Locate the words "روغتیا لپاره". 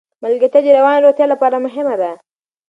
1.05-1.63